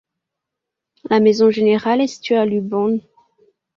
[1.11, 3.03] La maison générale est située à Luboń.